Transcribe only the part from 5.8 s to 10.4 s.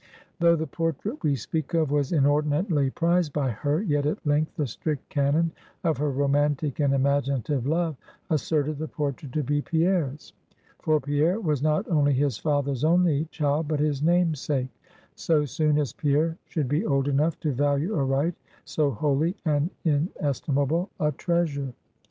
of her romantic and imaginative love asserted the portrait to be Pierre's